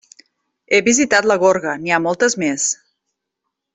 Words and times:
He 0.71 0.79
visitat 0.87 1.27
la 1.31 1.37
gorga, 1.43 1.75
n'hi 1.83 1.93
ha 1.99 2.03
moltes 2.07 2.37
més. 2.45 2.67